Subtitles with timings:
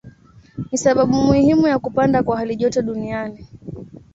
[0.71, 3.47] Ni sababu muhimu ya kupanda kwa halijoto duniani.